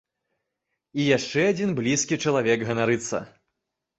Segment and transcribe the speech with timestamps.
[1.01, 3.17] І яшчэ адзін блізкі чалавек ганарыцца.